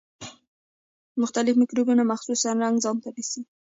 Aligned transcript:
مختلف 1.21 1.53
مکروبونه 1.61 2.03
مخصوص 2.11 2.41
رنګ 2.61 2.75
ځانته 2.83 3.09
نیسي. 3.15 3.41